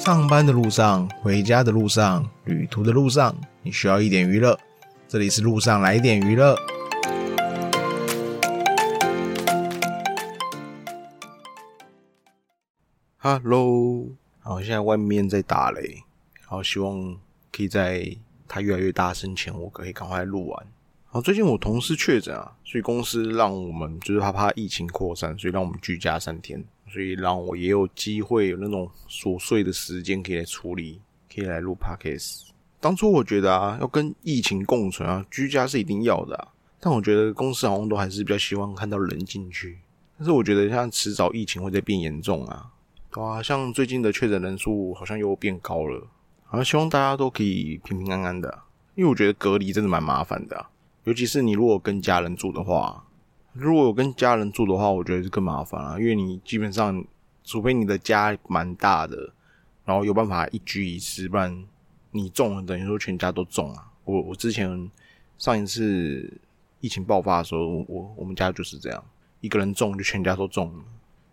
[0.00, 4.58] 上班的路上，回家的路上，旅途的路上，你需要一点娱乐。
[5.06, 6.56] 这里是路上来点娱乐。
[13.18, 14.08] Hello，
[14.38, 16.02] 好，现在外面在打雷，
[16.40, 17.14] 然后希望
[17.52, 18.16] 可以在
[18.48, 20.66] 它越来越大声前，我可以赶快录完。
[21.04, 31.00] 好，最近我同事确诊啊，所以公司让我们就是怕怕疫情扩散，所以让我们居家三天，所以让我也有机会有那种琐碎的时间可以来处理，
[31.34, 32.48] 可以来录 podcast。
[32.80, 36.48] 当初我觉得啊，要跟疫情共存啊，居家是一定要的啊，
[36.80, 39.78] 但我觉得公司好像都还是比较希望看到人进去。
[40.18, 42.70] 但是我觉得像迟早疫情会再变严重啊。
[43.12, 46.06] 对啊，像最近的确诊人数好像又变高了，
[46.46, 48.62] 好像希望大家都可以平平安安的，
[48.94, 50.66] 因为我觉得隔离真的蛮麻烦的，
[51.04, 53.04] 尤其是你如果跟家人住的话，
[53.52, 57.04] 如果有跟家人住的话，我觉得是更麻烦啊，因为你基本上
[57.42, 59.32] 除非你的家蛮大的，
[59.84, 61.64] 然后有办法一居一室，不然
[62.12, 63.90] 你中了等于说全家都中啊。
[64.04, 64.90] 我我之前
[65.36, 66.32] 上一次
[66.80, 69.04] 疫情爆发的时候，我我们家就是这样，
[69.40, 70.84] 一个人中就全家都中了，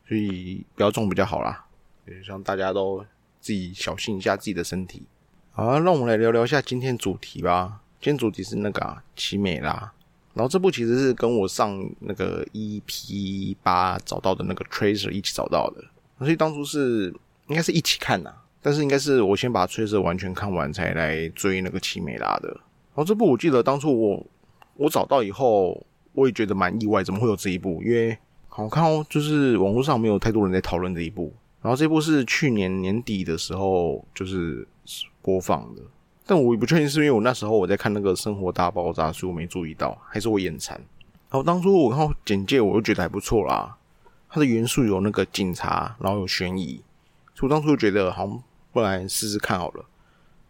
[0.08, 1.66] 所以不要中比较好啦。
[2.08, 3.06] 也希望大家都
[3.40, 5.04] 自己小心一下自己的身体。
[5.52, 7.82] 好，让我们来聊聊一下今天主题吧。
[8.00, 9.92] 今天主题是那个啊，奇美拉。
[10.38, 15.84] 然后这部其实是跟我上那个 EP 八找到的那个 Tracer 一起找到的，
[16.20, 17.12] 所以当初是
[17.48, 18.32] 应该是一起看呐。
[18.62, 22.50] 但是应该是我先把 Tracer 完全看完才来追那个奇美拉的。
[22.50, 24.26] 然后这部我记得当初我
[24.76, 27.82] 我找到以后，我也觉得蛮意外，怎么会有这一部？
[27.84, 28.16] 因为
[28.48, 31.34] 好看哦，就是网络上没有太多人在讨论这一部。
[31.62, 34.68] 然后这部是去年年底的时候就是
[35.22, 35.82] 播放的，
[36.28, 40.76] 但我也不确定是因为我那时候我在看那个《生活大爆炸》，所以我没注意到，还是我眼馋。
[41.30, 43.78] 然后当初我看简介，我就觉得还不错啦。
[44.30, 46.82] 它的元素有那个警察，然后有悬疑，
[47.34, 48.28] 所以我当初就觉得好，
[48.72, 49.86] 不然试试看好了。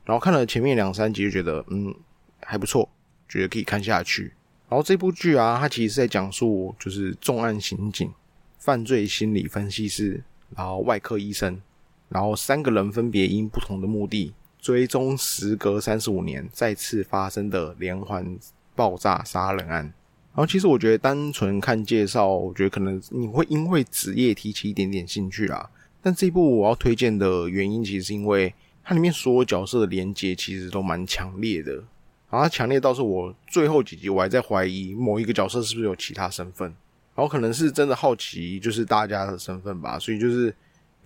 [0.04, 1.94] 然后看了前面两三集，就觉得嗯
[2.42, 2.90] 还不错，
[3.30, 4.34] 觉得可以看下去。
[4.68, 8.12] 然后这部剧啊，它其实是在讲述就是重案刑警、
[8.58, 10.24] 犯罪心理分析师。
[10.56, 11.62] 然后外科医生，
[12.08, 14.34] 然后三个人分别因不同的目的
[14.68, 18.38] 追踪时隔三十五年再次发生的连环
[18.76, 19.84] 爆炸杀人案。
[19.86, 19.94] 然
[20.36, 25.70] 后其实我觉得单纯看介绍，我觉得可能你会因为职业提起一点点兴趣啦。
[26.02, 31.82] 但这一部我要推荐的原因，其实是因为它里面所有角色的连接其实都蛮强烈的。
[32.30, 36.68] 然后强烈到是我最后几集我还在怀疑某一个角色是不是有其他身份。
[37.16, 40.54] 然后可能是真的好奇，就是大家的身份吧，所以就是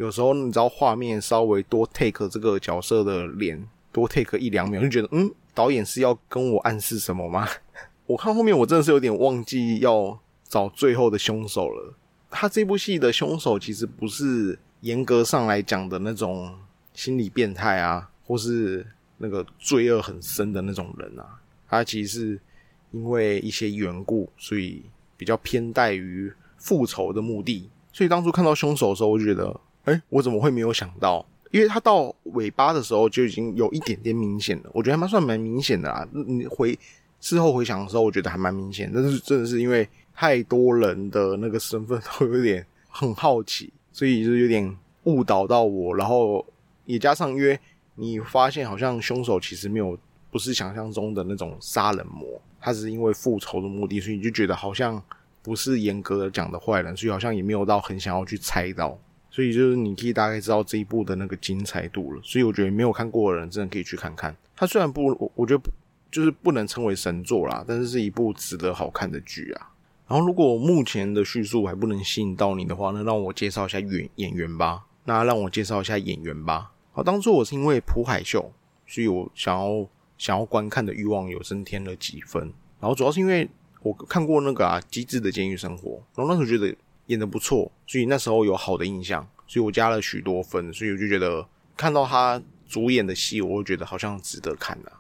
[0.02, 7.48] 有时候你知道画面稍微多 take 这个角色的脸，多 take 一两秒，就觉得嗯，导演是要跟我暗示什么吗？
[8.08, 11.94] 我看后面我真的是有点忘记要找最后的凶手了。
[12.32, 16.52] 他这部戏的凶手其实不是严格上来讲的那种
[16.94, 18.84] 心理变态啊，或是
[19.20, 21.40] 那个罪恶很深的那种人啊，
[21.70, 22.42] 他其实是
[22.90, 24.84] 因为一些缘故，所以。
[25.18, 29.56] 比较偏待于复仇的目的，所以当初看到凶手的时候，我觉得，
[29.86, 31.26] 哎，我怎么会没有想到？
[31.52, 36.08] 因为他到尾巴的时候就已经有一点点明显了，我觉得还蛮算蛮明显的啦。
[36.14, 36.78] 你回
[37.20, 45.94] 事后回想的时候，我觉得还蛮明显，但是真的是因为太多人的那个身份都有点很好奇， 所以就有点误导到我。
[45.96, 46.46] 然后
[46.86, 47.60] 也加上，因为
[47.96, 49.98] 你发现好像凶手其实没有
[50.32, 52.40] 不是想象中的那种杀人魔。
[52.62, 55.04] 他只是因为复仇的目的，所以你就觉得好像
[55.42, 58.98] 不是严格的讲的坏人，所以好像也没有到很想要去猜到，
[59.32, 62.22] 所以就是你可以大概知道这一部的那个精彩度了。
[62.24, 64.36] 所以我觉得没有看过的人真的可以去看看。
[64.56, 65.64] 它虽然不，我我觉得
[66.12, 69.72] 就是不能称为神作啦，但是是一部值得好看的剧啊。
[70.08, 74.84] 然后如果目前的叙述还不能吸引到你的话，那让我介绍一下演演员吧。
[75.06, 76.72] 那让我介绍一下演员吧。
[76.92, 78.52] 好，当初我是因为朴海秀，
[78.86, 79.88] 所以我想要。
[80.18, 82.44] 想要观看的欲望有增添了几分，
[82.80, 83.50] 然后主要是因为
[83.82, 86.78] 我看过那个啊《机智的监狱生活》，然后那时候觉得
[87.12, 91.46] 演的不错，所以那时候有好的印象，所以我加了许多分，所以我就觉得
[91.78, 94.92] 看到他主演的戏，我会觉得好像值得看的。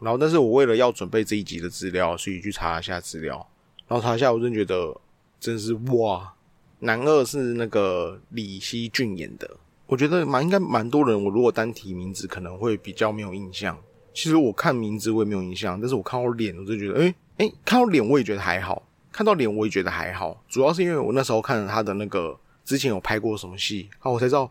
[0.00, 3.46] 然后，但是我为了要准备这一集的资料，所以去查一下资料，
[3.86, 4.96] 然后查一下，我真觉得
[5.40, 6.32] 真是哇，
[6.80, 9.56] 男二是那个李熙俊演的，
[9.86, 13.76] 我觉得蛮应该蛮多人，我如果单提名字可能会比较没有印象。
[14.14, 18.82] 其实我看名字我也没有印象，但是我看到脸我就觉得，哎哎，看到脸我也觉得还好，
[19.18, 20.44] 看到脸我也觉得还好。
[20.48, 24.48] 主要是因为我那时候看了他的那个之前有拍过什么戏，啊，我才知道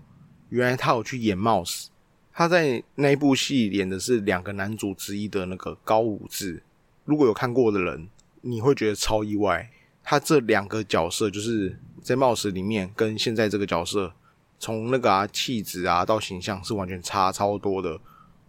[0.50, 1.86] 原来他有去演 Mouse，
[2.34, 6.62] 他在那一部戏演的是两个男主之一的那个高武志。
[7.06, 8.10] 如果有看过的人，
[8.42, 9.70] 你会觉得超意外，
[10.04, 14.12] 他这两个角色就是在 Mouse 里面跟现在这个角色
[14.60, 17.98] 从那个啊气质啊到形象是完全差超多的。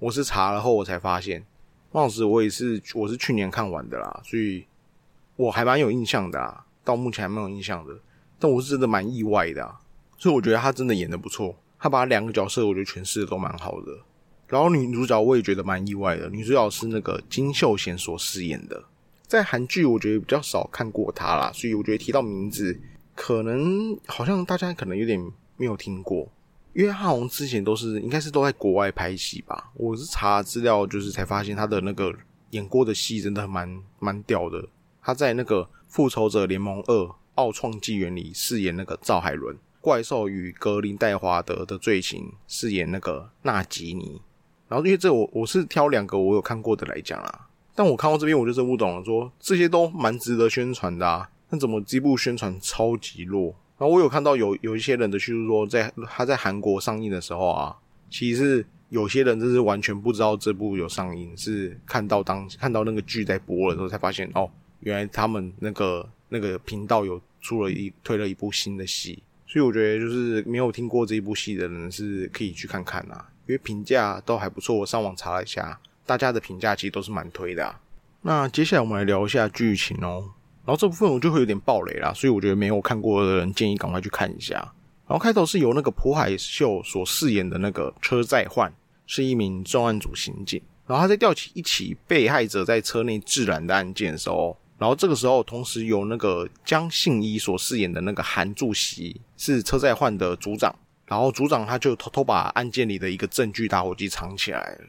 [0.00, 1.47] 我是查了后我才发现，
[1.93, 4.67] 帽子我也是我是去年看完的啦，所以
[5.38, 7.94] 我还蛮有印象的啊，到目前还蛮有印象的。
[8.40, 9.76] 但我是真的蛮意外的，
[10.17, 13.93] 所以我觉得他真的演的不错，他把两个角色我觉得诠释的都蛮好的。
[14.49, 18.82] 然后女主角我也觉得蛮意外的，女主角是那个金秀贤所饰演的，
[19.26, 22.81] 在韩剧我觉得比较少看过她啦，所以我觉得提到名字，
[23.14, 25.20] 可能好像大家可能有点
[25.56, 26.29] 没有听过。
[26.75, 32.14] 因为汉红之前都是应该是都在国外拍戏吧，我是查资料就是才发现他的那个
[32.50, 34.64] 演过的戏真的蛮蛮屌的。
[35.08, 44.20] 他在那个《复仇者联盟二：奥创纪元》里饰演那个赵海伦，《怪兽与格林戴华德的罪行》饰演那个纳吉尼。
[44.69, 53.55] 然后因为这我我是挑两个我有看过的来讲啊，但我看到这边我就真不懂了，说这些都蛮值得宣传的啊，那怎么这部宣传超级弱？
[53.78, 57.75] 然后我有看到有有一些人的叙述说，在他在韩国上映的时候啊，
[58.10, 77.76] 其实有些人就是完全不知道这部有上映，是看到当看到那个剧在播的时候才发现哦，原来他们那个那个频道有出了一推了一部新的戏，所以我觉得就是没有听过这一部戏的人是可以去看看啊，因为评价都还不错，我上网查了一下，大家的评价其实都是蛮推的。
[78.22, 80.30] 那接下来我们来聊一下剧情哦。
[80.66, 84.54] 然后这部分我就会有点暴雷啦，所以我觉得没有看过的人建议赶快去看一下。
[85.06, 88.70] 然后开头是由那个朴海秀所饰演的那个车载焕，
[89.06, 90.60] 是一名重案组刑警。
[90.86, 100.75] 然后他在调起一起被害者在车内自燃的案件的时候，然后这个时候同时由那个江信一所饰演的那个韩柱席是车载焕的组长。
[101.06, 104.84] 然后组长他就偷偷把案件里的一个证据打火机藏起来了。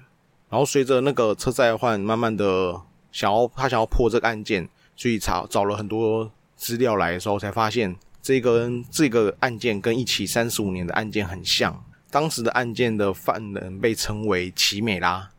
[0.49, 2.79] 然后随着那个车载焕慢慢的
[3.11, 4.69] 想要他想要破这个案件。
[4.95, 11.81] 所以查找了很多资料来的时候，才发现这个这个案件跟一起三十五年的案件很像。
[12.11, 15.29] 当时的案件的犯人被称为奇美拉，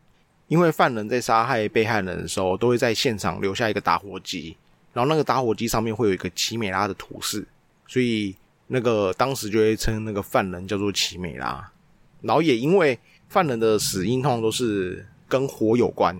[0.51, 4.57] 因为犯人在杀害被害人的时候，都会在现场留下一个打火机，
[4.91, 7.47] 然后那个打火机上面会有一个奇美拉的图示，
[7.87, 8.35] 所以
[8.67, 11.71] 那个当时就会称那个犯人叫做奇美拉。
[12.19, 12.99] 然后也因为
[13.29, 16.13] 犯人的死因通常都是跟火有关，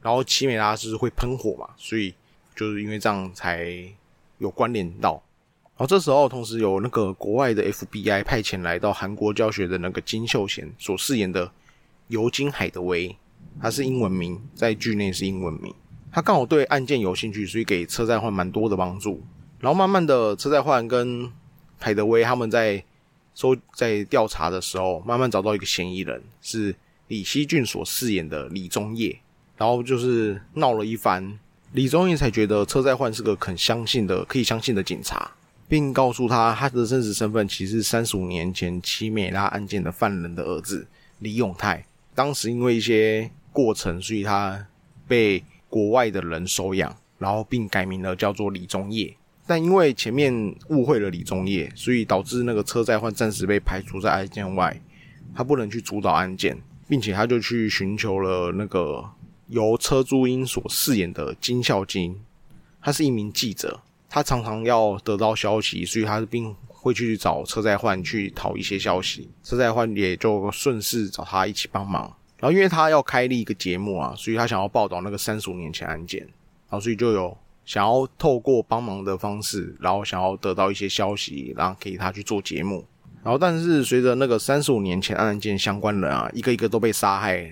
[0.00, 2.14] 然后奇美拉是会喷火嘛，所以。
[2.54, 3.66] 就是因为这样才
[4.36, 11.50] 有关联到，然后这时候同时有那个国外的 FBI 派遣来到韩国教学的那个金秀贤所饰演的
[12.08, 13.16] 尤金海德威，
[13.60, 15.74] 他是英文名，在剧内是英文名。
[16.10, 19.22] 他刚好对案件有兴趣，所以给车载焕蛮多的帮助。
[19.60, 21.30] 然后慢慢的，车载焕跟
[21.78, 22.84] 海德威他们在
[23.34, 26.74] 搜在调查的时候，慢慢找到一个嫌疑人，是
[27.08, 29.18] 李熙俊所饰演的李宗业。
[29.56, 31.38] 然后就是闹了一番。
[31.72, 35.30] 李宗义才觉得车载焕是个肯相信的、可以相信的警察，
[35.68, 40.86] 并告诉他他的真实身份其实是三十五年前奇美拉案件的犯人的儿子
[41.20, 41.86] 李永泰。
[42.14, 44.66] 当时因为一些过程，所以他
[45.06, 49.14] 被国外的人收养，然后并改名了叫做李宗业。
[49.46, 50.32] 但因为前面
[50.70, 54.80] 误会了李宗业，所以导致那个车载焕暂时被排除在案件外，
[55.34, 56.56] 他不能去主导案件，
[56.88, 59.04] 并且他就去寻求了那个。
[59.48, 62.18] 由车珠英所饰演的金孝金，
[62.80, 69.28] 他是一名记者，他常常要得到消息，所以他并会去找车载焕去讨一些消息。
[69.42, 72.16] 车载焕也就顺势找他一起帮忙。
[72.42, 82.84] 然后因为他要开立一个节目啊，所以他想要报道那个三十五年前案件，然后所以就有想要透过帮忙的方式，然后想要得到一些消息，然后给他去做节目。
[83.22, 87.48] 然后但是随着那个三十五年前案件相关人啊，一个一个都被杀害。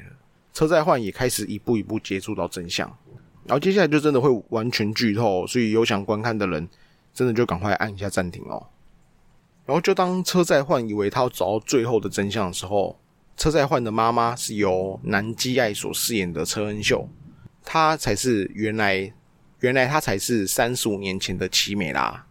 [0.53, 2.93] 车载焕也开始一步一步接触到真相，
[3.45, 6.69] 然后接下来就真的会完全剧透，所以有想观看的人，
[7.15, 8.67] 真的就赶快按一下暂停哦。
[9.65, 12.99] 然后就当车载焕以为他要找到最后的真相的时候，
[13.41, 17.09] 车载焕的妈妈是由南基爱所饰演的车恩秀，
[17.65, 19.11] 她才是原来
[19.61, 22.27] 原来她才是三十五年前的奇美拉，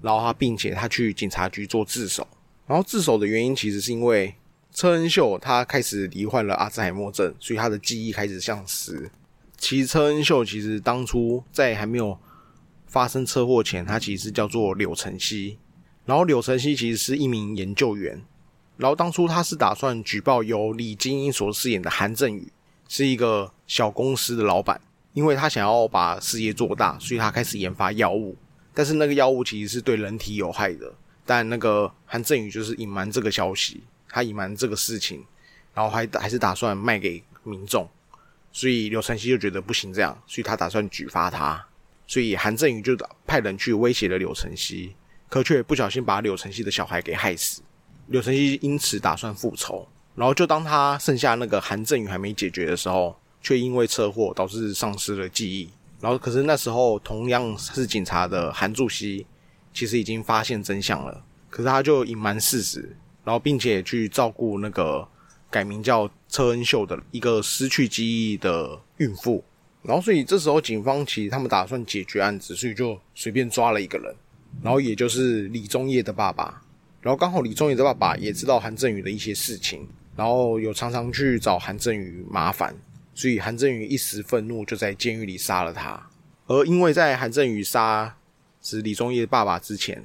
[0.00, 2.24] 然后她并且她去警察局做自首，
[2.68, 4.32] 然后自首的原因其实是因为。
[4.72, 9.10] 车恩秀她开始罹患了阿兹海默症，所以她的记忆开始丧失。
[9.56, 12.16] 其实车恩秀其实当初在还没有
[12.86, 15.58] 发生车祸前，他其实叫做柳晨曦。
[16.04, 18.22] 然后柳晨曦其实是一名研究员。
[18.76, 22.52] 然后当初他是打算举报由李金英所饰演的韩振宇
[22.88, 24.80] 是一个小公司的老板，
[25.12, 28.36] 因为他想要把事业做大，所以他开始研发药物。
[28.74, 30.92] 但是那个药物其实是对人体有害的，
[31.24, 33.82] 但那个韩振宇就是隐瞒这个消息。
[34.08, 35.24] 他隐瞒这个事情，
[35.74, 37.88] 然后还还是打算卖给民众，
[38.52, 41.66] 所以刘晨曦就觉得不行这样，所以他打算举发他，
[42.06, 44.94] 所以韩振宇就派人去威胁了柳晨曦，
[45.28, 47.60] 可却不小心把柳晨曦的小孩给害死。
[48.08, 55.70] 柳承熙因此打算复仇，然后就当他剩下那个韩振宇还没解决的时候，却因为车祸导致丧失了记忆。
[56.00, 59.26] 然后可是那时候同样是警察的韩柱熙，
[59.72, 62.94] 其实已经发现真相了，可是他就隐瞒事实，
[63.24, 65.06] 然后并且去照顾那个
[65.50, 69.42] 改名叫车恩秀的一个失去记忆的孕妇。
[69.82, 74.14] 然后所以这时候警方其实他们打算解决案子，所以就随便抓了一个人，
[74.62, 76.62] 然后也就是李宗业的爸爸。
[77.04, 82.74] 然后刚好李宗宇的爸爸也知道韩振宇的一些事情，然后有常常去找韩振宇麻烦。
[83.14, 86.02] 所以韩振宇一时愤怒，就在监狱里杀了他。
[86.46, 88.16] 而因为在韩振宇杀
[88.62, 90.02] 死李宗业爸爸之前，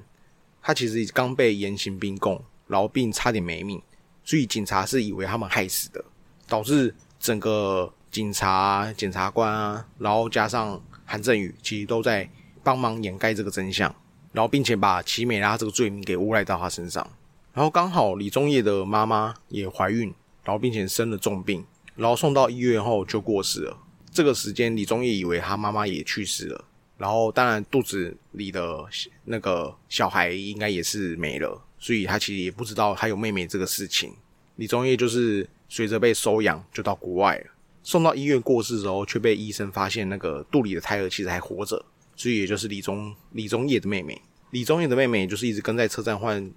[0.62, 3.82] 他其实刚被严刑逼供，然后并差点没命，
[4.26, 6.04] 所以警察是以为他们害死的，
[6.50, 12.30] 导致整个警察、检察官啊，然后加上韩振宇，其实都在
[12.62, 13.96] 帮忙掩盖这个真相，
[14.32, 17.08] 然后并且把齐美拉这个罪名给诬赖到他身上。
[17.54, 21.66] 然后刚好李宗业的妈妈也怀孕，然后并且生了重病。
[21.96, 23.78] 然后送到医院后就过世了。
[24.12, 26.66] 这个时间，李宗业以为他妈妈也去世了。
[26.98, 28.86] 然后，当然肚子里的
[29.24, 34.14] 那个小孩应该也是没了，所以他其实也不知道还有妹妹这个事情。
[34.58, 37.46] 李宗业就是随着被收养，就到国外了。
[37.84, 41.86] 送到医院过世之后，却被医生发现那个肚里的胎儿其实还活着，
[42.20, 44.22] 所以也就是李宗李宗业的妹妹。
[44.52, 46.52] 李宗业的妹妹就是一直跟在车站换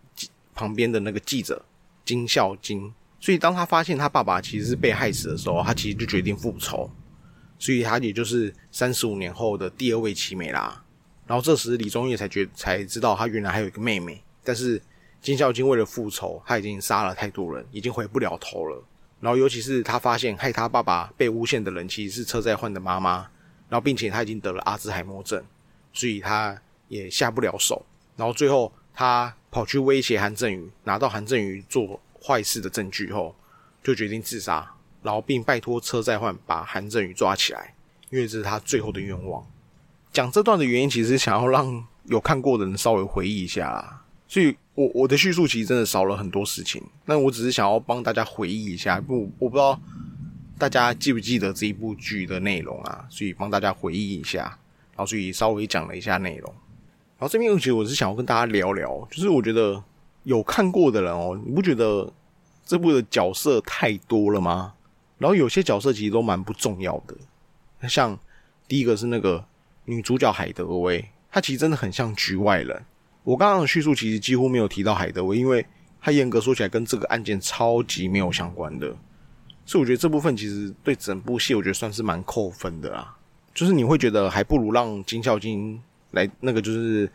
[0.57, 1.65] 旁边的那个记者
[2.05, 2.93] 金孝金。
[3.21, 6.91] 所以，当他发现他爸爸其实是被害死的时候，他其实就决定复仇。
[7.61, 10.85] 所以，他也就是三十五年后的第二位齐美拉。
[11.29, 14.21] 然后，这时李宗业才觉才知道他原来还有一个妹妹。
[14.43, 14.83] 但是，
[15.21, 18.85] 金孝金为了复仇，他已经杀了太多人，已经回不了头了。
[19.21, 23.29] 然后，尤其是他发现害他爸爸被诬陷的人其实是车载换的妈妈。
[23.73, 25.43] 然后，并且他已经得了阿兹海默症，
[25.95, 27.83] 所以他也下不了手。
[28.15, 31.99] 然后，最后他跑去威胁韩振宇，拿到韩振宇做。
[32.25, 33.35] 坏事的证据后，
[33.83, 34.65] 就决定自杀，
[35.03, 37.75] 然后并拜托车载换把韩振宇抓起来，
[38.11, 39.45] 因为这是他最后的愿望。
[40.13, 44.05] 讲这段的原因，其实想要让有看过的人稍微回忆一下啦。
[44.29, 49.01] 所以我我的叙述其实真的少了很多事情，那我只是想要帮大家回忆一下。
[49.01, 49.77] 不，我不知道
[50.59, 54.43] 大家记不记得这一部剧的内容啊，所以帮大家回忆一下，
[54.91, 56.53] 然后所以稍微讲了一下内容。
[57.19, 59.83] 然后这边其实我是想要跟大家聊聊，就是我觉得。
[60.25, 62.09] 有看过的人哦，你不觉得
[62.65, 64.73] 这部的角色太多了吗？
[65.19, 68.17] 然后有些角色其实都蛮不重要的，像
[68.69, 69.45] 第一个是那个
[69.85, 72.85] 女主角海德薇，她其实真的很像局外人。
[73.25, 75.67] 我刚刚的叙述其实几乎没有提到海德薇，因为
[76.01, 78.97] 她严格说起来跟这个案件超级没有相关的，
[79.73, 83.17] 所以我觉得这部分其实对整部戏我觉得算是蛮扣分的啦。
[83.55, 87.11] 就是你会觉得还不如让金孝金来那个就是。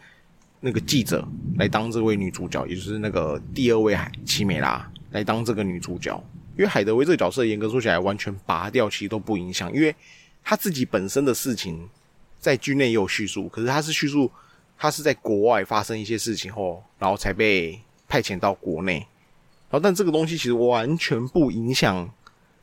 [0.59, 1.23] 那个记者
[1.59, 6.11] 来当这位女主角，也就是那个第二位海奇美拉来当这个女主角。
[6.57, 9.95] 因为海德薇这个角色严格说起来完全拔掉，其实都不影响，因为
[10.43, 11.87] 他自己本身的事情
[12.39, 14.31] 在剧内也有叙述，可是他是叙述
[14.79, 18.95] 他是在国外发生一些事情后，然后才被派遣到国内。
[19.69, 22.09] 然后但这个东西其实完全不影响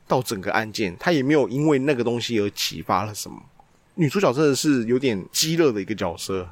[0.06, 3.42] 到整个案件，他也没有因为那个东西而启发了什么。
[3.94, 6.48] 女主角真的是有点激热的一个角色。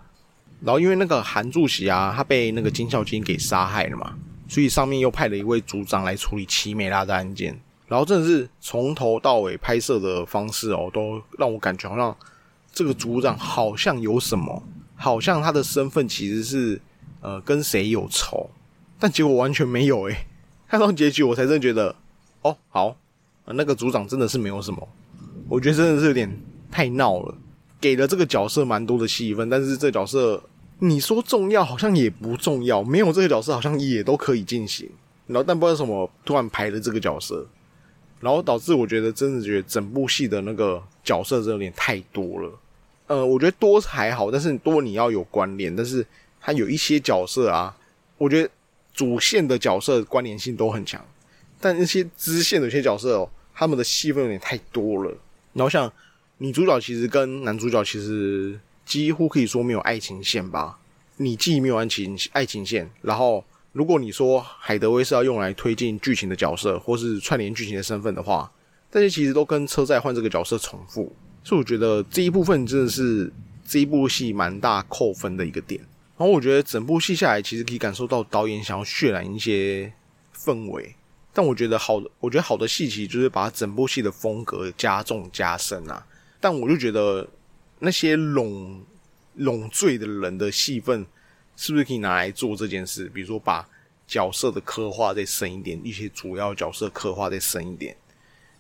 [0.65, 4.17] 然后因为那个韩柱喜啊，他被那个金孝金给杀害了嘛，
[4.49, 7.59] 所以上面又派了一位组长来处理齐美拉的案件。
[7.89, 12.17] 然后真的是从头到尾拍摄的方式哦，都让我感觉好像
[12.73, 14.63] 这个组长好像有什么，
[14.95, 16.81] 好像他的身份其实是
[17.21, 18.49] 呃跟谁有仇，
[19.01, 20.17] 但结果完全没有诶。
[20.69, 21.95] 看到结局我才真觉得
[22.43, 22.97] 哦好，
[23.47, 24.89] 那个组长真的是没有什么，
[25.49, 26.31] 我觉得真的是有点
[26.71, 27.35] 太闹了，
[27.81, 30.43] 给了这个角色蛮多的戏份，但是这角色。
[30.85, 34.91] 你说重要好像也不重要，没有这个角色好像也都可以进行。
[35.29, 37.47] 然后但不知道什么突然排了这个角色，
[38.19, 42.51] 然后导致我觉得真的觉得整部戏的那个角色真有点太多了。
[43.07, 46.05] 呃，我觉得多还好，但是多你要有关联，但是
[46.41, 47.77] 它有一些角色啊，
[48.19, 48.51] 我觉得
[48.93, 51.01] 主线的角色关联性都很强，
[51.63, 55.11] 但那些支线的有些角色哦，他们的戏份有点太多了。
[55.55, 55.91] 然后像
[56.37, 58.61] 女主角其实跟男主角其实。
[58.85, 60.77] 几乎可以说没有爱情线吧？
[61.17, 68.51] 你既没有爱情爱情线，然后如果你说海德威是要用来推进剧情的角色，或是串联剧情的身份的话，
[68.91, 71.15] 这些其实都跟车载换这个角色重复，
[71.45, 73.33] 所以我觉得这一部分真的是
[73.65, 75.81] 这一部戏蛮大扣分的一个点。
[76.19, 79.91] 然后我觉得整部戏下来，其实可以感受到导演想要渲染一些
[80.37, 80.93] 氛围，
[81.33, 86.07] 但我觉得好，我觉得好的戏其实就是把整部戏的风格加重加深啊。
[86.41, 87.29] 但我就觉得。
[87.85, 88.81] 那些拢
[89.35, 91.05] 拢罪的人的戏份，
[91.57, 93.09] 是不是可以拿来做这件事？
[93.09, 93.69] 比如说把
[94.07, 97.97] 角色的刻画再深一点，一些主要角色刻画再深一点。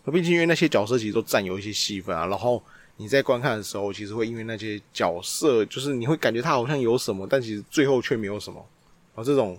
[0.03, 2.61] 那毕竟因为那些角色其实都占有一些戏份啊，然后
[2.97, 8.67] 你在观看的时候，其实会因为那些角色，就是你会感觉他好像有什么，但其实最后却没有什么，
[9.15, 9.57] 啊，这种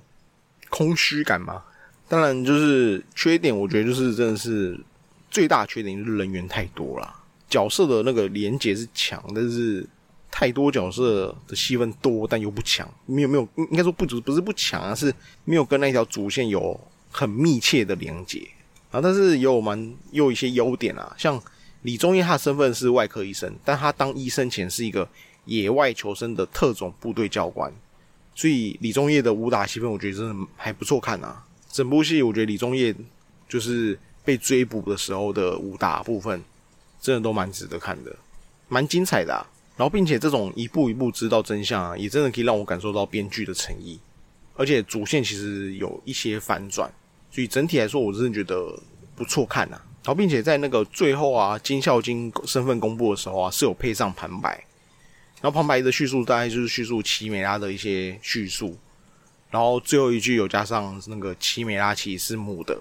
[0.70, 1.64] 空虚感嘛。
[2.08, 4.80] 当然，就是缺点，我觉得就是真的是
[5.30, 7.16] 最大缺点就是人员太多了，
[7.50, 9.88] 角色的那个连接是强，但是。
[10.36, 15.14] 太多角色的戏份多，但又不强，没有没有，应该说不足，不是不强啊，是
[15.46, 16.76] 没有跟那条主线有
[17.12, 18.42] 很密切的连接
[18.90, 19.00] 啊。
[19.00, 19.80] 但是也有蛮
[20.10, 21.40] 也有一些优点啊，像
[21.84, 25.08] 李宗业他的身份是外科医生，但他当医生前是一个
[25.46, 27.72] 野外求生的特种部队教官，
[28.34, 31.46] 所以李宗业的武打戏份我觉得真的还不错看啊。
[31.74, 32.94] 整部戏我觉得李宗业
[33.50, 36.40] 就是被追捕的时候的武打部分，
[37.02, 38.16] 真的都蛮值得看的，
[38.70, 39.34] 蛮精彩的。
[39.76, 44.00] 然后，并且这种一步一步知道真相啊，也真的可以让我感受到编剧的诚意。
[44.56, 46.88] 而且主线其实有一些反转，
[47.32, 48.80] 所以整体来说，我真的觉得
[49.16, 49.82] 不错看呐。
[50.04, 54.64] 然后，并且在那个最后啊，金孝金身份公布的时候啊，是有配上旁白。
[55.42, 58.78] 然后旁白的叙述大概就是叙述奇美拉的一些叙述。
[59.54, 62.76] 然后最后一句有加上那个奇美拉奇是母的，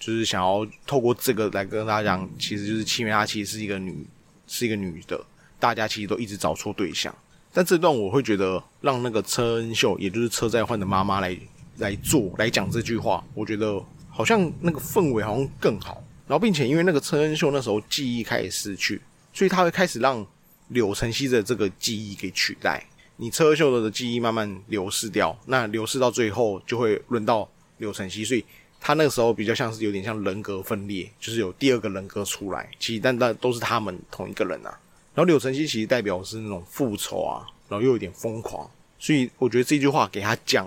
[0.00, 4.04] 就是想要透过这个来跟大家讲，其实就是奇美拉奇是一个女，
[4.48, 5.24] 是一个女的。
[5.60, 7.14] 大家其实都一直找错对象，
[7.52, 11.38] 但这段我会觉得让那个车恩秀，也就是车在焕的妈妈来
[11.76, 13.80] 来做来讲这句话，我觉得
[14.10, 16.02] 好像那个氛围好像更好。
[16.26, 19.00] 然后，并且因为那个车恩秀那时候记忆开始失去，
[19.32, 20.26] 所以他会开始让
[20.70, 22.84] 柳晨曦的这个记忆给取代。
[23.16, 28.44] 你车秀的记忆慢慢流失掉，那流失到最后就会轮到柳晨曦，所以
[28.80, 32.68] 他那个时候比较像是有点像人格分裂，就是有第二个人格出来。
[32.80, 34.70] 其实但但都是他们同一个人啊。
[35.14, 40.66] 然后柳承熙其实代表是那种复仇啊，然后又有点疯狂，所以我觉得这句话给他讲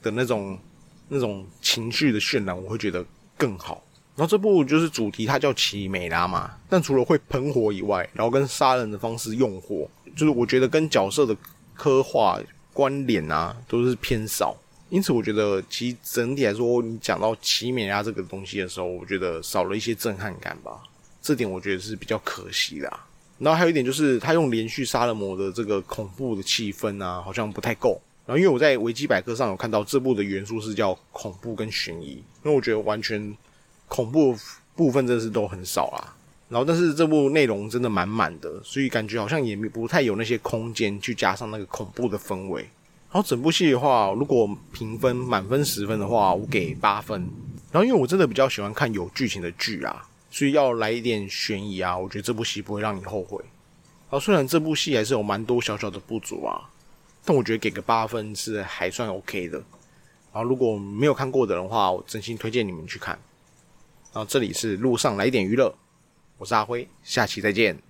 [0.00, 0.56] 的那种
[1.08, 3.04] 那种情绪的渲染，我会觉得
[3.36, 3.82] 更好。
[4.16, 11.34] 然后这部就是主题，它叫奇美拉嘛，但除了会喷火以外，然后跟杀人的方式用火，就是我觉得跟角色的
[11.80, 12.38] 刻画
[12.74, 14.54] 关联啊，都是偏少。
[14.90, 20.82] 因此，我觉得其实整体来说，你讲到奇美拉这个东西的时候，我觉得少了一些震撼感吧。
[21.22, 23.00] 这点我觉得是比较可惜的。
[23.38, 27.98] 然后还有一点就是，他用连续杀人魔的这个恐怖的气氛啊，好像不太够。
[28.26, 33.34] 然后因为我在维基百科上有看到这部的元素是叫恐怖跟悬疑，因为我觉得完全
[33.88, 34.36] 恐怖
[34.76, 36.14] 部分真是都很少啦。
[36.50, 42.60] 然后但是这部内容真的满满的，所以感觉好像也不太有那些空间去加上那个恐怖的氛围。
[43.10, 47.26] 然后整部戏的话，如果评分满分十分的话，我给八分。
[47.72, 50.06] 然后因为我真的比较喜欢看有剧情的剧啊。
[50.32, 53.42] 所以要来一点悬疑啊，我觉得这部戏不会让你后悔。
[54.08, 56.70] 然后，虽然这部戏还是有蛮多小小的不足啊，
[57.24, 59.58] 但我觉得给个八分是还算 OK 的。
[60.32, 63.18] 然后如果没有看过的人话，我真心推荐你们去看。
[64.12, 65.74] 然后这里是路上来点娱乐，
[66.40, 67.78] 我是阿辉，下期再见。